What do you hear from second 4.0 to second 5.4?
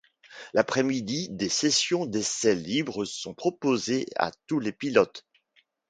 à tous les pilotes.